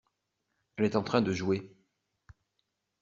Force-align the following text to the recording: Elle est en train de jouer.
Elle 0.77 0.85
est 0.85 0.95
en 0.95 1.03
train 1.03 1.21
de 1.21 1.31
jouer. 1.31 1.75